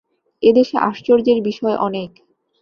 [0.43, 2.11] এ দেশে আশ্চর্যের বিষয় অনেক।